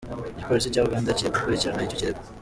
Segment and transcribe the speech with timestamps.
[0.35, 2.21] Igipolisi cya Uganda kiri gukurikirana icyo kirego.